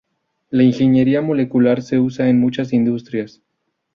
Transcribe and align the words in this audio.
La 0.49 0.63
ingeniería 0.63 1.21
molecular 1.21 1.83
se 1.83 1.99
usa 1.99 2.27
en 2.27 2.39
muchas 2.39 2.73
industrias. 2.73 3.43